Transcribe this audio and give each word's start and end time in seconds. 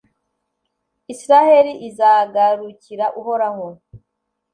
Israheli 1.13 1.73
izagarukira 1.87 3.05
Uhoraho 3.19 3.67